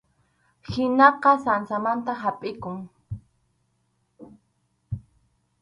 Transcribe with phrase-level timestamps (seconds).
[0.71, 2.77] Ninaqa sansamanta hapʼikun.